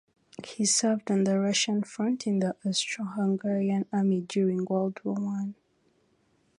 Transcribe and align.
He 0.43 0.65
served 0.65 1.11
on 1.11 1.25
the 1.25 1.37
Russian 1.39 1.83
front 1.83 2.25
in 2.25 2.39
the 2.39 2.55
Austro-Hungarian 2.65 3.85
army 3.93 4.21
during 4.21 4.65
World 4.65 4.99
War 5.03 5.13
One. 5.13 5.53